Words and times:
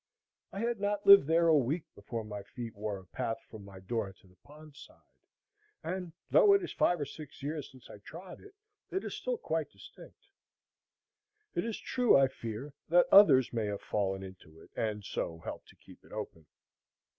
I 0.51 0.61
had 0.61 0.79
not 0.79 1.05
lived 1.05 1.27
there 1.27 1.47
a 1.47 1.55
week 1.55 1.83
before 1.93 2.23
my 2.23 2.41
feet 2.41 2.75
wore 2.75 2.97
a 2.97 3.05
path 3.05 3.37
from 3.51 3.63
my 3.63 3.79
door 3.79 4.11
to 4.11 4.27
the 4.27 4.35
pond 4.37 4.75
side; 4.75 4.97
and 5.83 6.11
though 6.31 6.53
it 6.55 6.63
is 6.63 6.73
five 6.73 6.99
or 6.99 7.05
six 7.05 7.43
years 7.43 7.69
since 7.69 7.87
I 7.87 7.99
trod 7.99 8.41
it, 8.41 8.55
it 8.89 9.03
is 9.03 9.13
still 9.13 9.37
quite 9.37 9.69
distinct. 9.69 10.25
It 11.53 11.63
is 11.65 11.77
true, 11.77 12.17
I 12.17 12.29
fear 12.29 12.73
that 12.89 13.09
others 13.13 13.53
may 13.53 13.67
have 13.67 13.83
fallen 13.83 14.23
into 14.23 14.59
it, 14.61 14.71
and 14.75 15.05
so 15.05 15.37
helped 15.45 15.67
to 15.67 15.75
keep 15.75 16.03
it 16.03 16.11
open. 16.11 16.47